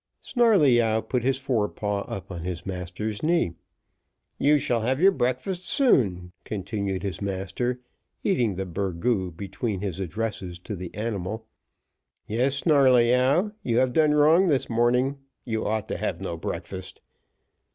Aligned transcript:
Snarleyyow 0.23 1.01
put 1.01 1.21
his 1.21 1.37
forepaw 1.37 2.05
up 2.09 2.31
on 2.31 2.41
his 2.43 2.65
master's 2.65 3.21
knee. 3.21 3.53
"You 4.39 4.57
shall 4.57 4.81
have 4.81 4.99
your 4.99 5.11
breakfast 5.11 5.67
soon," 5.69 6.31
continued 6.43 7.03
his 7.03 7.21
master, 7.21 7.81
eating 8.23 8.55
the 8.55 8.65
burgoo 8.65 9.29
between 9.29 9.81
his 9.81 9.99
addresses 9.99 10.57
to 10.61 10.75
the 10.75 10.91
animal. 10.95 11.45
"Yes, 12.25 12.55
Snarleyyow, 12.55 13.51
you 13.61 13.77
have 13.77 13.93
done 13.93 14.15
wrong 14.15 14.47
this 14.47 14.71
morning 14.71 15.19
you 15.45 15.67
ought 15.67 15.87
to 15.89 15.97
have 15.99 16.19
no 16.19 16.35
breakfast." 16.35 16.99